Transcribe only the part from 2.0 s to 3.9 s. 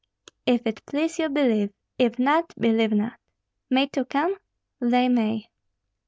not, believe not." "May